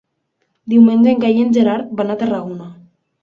Diumenge 0.73 1.11
en 1.11 1.19
Cai 1.25 1.37
i 1.41 1.45
en 1.49 1.53
Gerard 1.59 1.93
van 2.01 2.13
a 2.13 2.17
Tarragona. 2.25 2.73